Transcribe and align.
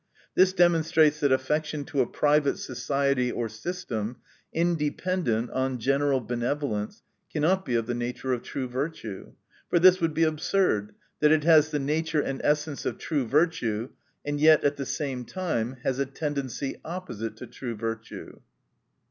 This 0.33 0.51
demonstrates, 0.51 1.19
that 1.19 1.31
affection 1.31 1.85
to 1.85 2.01
a 2.01 2.07
private 2.07 2.57
society 2.57 3.31
or 3.31 3.47
system, 3.47 4.15
independent 4.51 5.51
on 5.51 5.77
gene 5.77 6.01
ral 6.01 6.19
benevolence, 6.19 7.03
cannot 7.31 7.65
be 7.65 7.75
of 7.75 7.85
the 7.85 7.93
nature 7.93 8.33
of 8.33 8.41
true 8.41 8.67
virtue. 8.67 9.33
For 9.69 9.77
this 9.77 10.01
would 10.01 10.15
be 10.15 10.25
ab" 10.25 10.39
surd, 10.51 10.95
that 11.19 11.31
it 11.31 11.43
has 11.43 11.69
the 11.69 11.77
nature 11.77 12.19
and 12.19 12.41
essence 12.43 12.83
of 12.83 12.97
true 12.97 13.27
virtue, 13.27 13.89
and 14.25 14.39
yet 14.39 14.63
at 14.63 14.75
the 14.75 14.87
same 14.87 15.23
time 15.23 15.77
has 15.83 15.99
a 15.99 16.07
tendency 16.07 16.81
opposite 16.83 17.35
to 17.37 17.45
true 17.45 17.75
virtue. 17.75 18.39